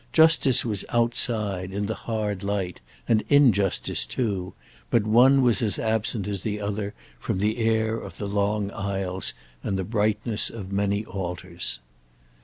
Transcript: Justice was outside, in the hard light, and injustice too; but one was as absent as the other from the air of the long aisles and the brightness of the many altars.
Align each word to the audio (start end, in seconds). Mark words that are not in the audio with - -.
Justice 0.13 0.65
was 0.65 0.83
outside, 0.89 1.71
in 1.71 1.85
the 1.85 1.93
hard 1.93 2.43
light, 2.43 2.79
and 3.07 3.21
injustice 3.29 4.03
too; 4.03 4.55
but 4.89 5.03
one 5.05 5.43
was 5.43 5.61
as 5.61 5.77
absent 5.77 6.27
as 6.27 6.41
the 6.41 6.59
other 6.59 6.95
from 7.19 7.37
the 7.37 7.59
air 7.59 7.97
of 7.97 8.17
the 8.17 8.27
long 8.27 8.71
aisles 8.71 9.35
and 9.63 9.77
the 9.77 9.83
brightness 9.83 10.49
of 10.49 10.69
the 10.69 10.73
many 10.75 11.05
altars. 11.05 11.81